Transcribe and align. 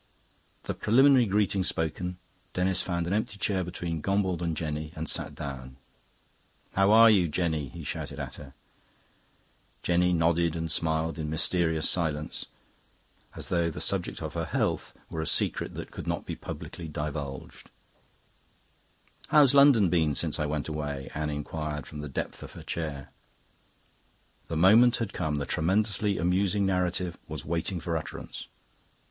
The 0.63 0.73
preliminary 0.73 1.27
greetings 1.27 1.67
spoken, 1.67 2.17
Denis 2.53 2.81
found 2.81 3.05
an 3.05 3.13
empty 3.13 3.37
chair 3.37 3.63
between 3.63 4.01
Gombauld 4.01 4.41
and 4.41 4.57
Jenny 4.57 4.91
and 4.95 5.07
sat 5.07 5.35
down. 5.35 5.77
"How 6.73 6.89
are 6.91 7.11
you, 7.11 7.27
Jenny?" 7.27 7.69
he 7.69 7.83
shouted 7.83 8.15
to 8.15 8.23
her. 8.25 8.53
Jenny 9.83 10.11
nodded 10.11 10.55
and 10.55 10.71
smiled 10.71 11.19
in 11.19 11.29
mysterious 11.29 11.87
silence, 11.87 12.47
as 13.35 13.49
though 13.49 13.69
the 13.69 13.79
subject 13.79 14.23
of 14.23 14.33
her 14.33 14.45
health 14.45 14.95
were 15.11 15.21
a 15.21 15.27
secret 15.27 15.75
that 15.75 15.91
could 15.91 16.07
not 16.07 16.25
be 16.25 16.35
publicly 16.35 16.87
divulged. 16.87 17.69
"How's 19.27 19.53
London 19.53 19.89
been 19.91 20.15
since 20.15 20.39
I 20.39 20.47
went 20.47 20.67
away?" 20.67 21.11
Anne 21.13 21.29
inquired 21.29 21.85
from 21.85 21.99
the 22.01 22.09
depth 22.09 22.41
of 22.41 22.53
her 22.53 22.63
chair. 22.63 23.11
The 24.47 24.57
moment 24.57 24.97
had 24.97 25.13
come; 25.13 25.35
the 25.35 25.45
tremendously 25.45 26.17
amusing 26.17 26.65
narrative 26.65 27.19
was 27.27 27.45
waiting 27.45 27.79
for 27.79 27.95
utterance. 27.95 28.47